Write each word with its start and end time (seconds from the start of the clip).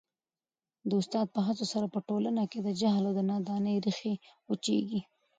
د 0.87 0.91
استاد 1.01 1.27
په 1.35 1.39
هڅو 1.47 1.65
سره 1.73 1.87
په 1.93 1.99
ټولنه 2.07 2.43
کي 2.51 2.59
د 2.63 2.69
جهل 2.81 3.03
او 3.09 3.21
نادانۍ 3.29 3.75
ریښې 3.85 4.13
وچیږي. 4.49 5.01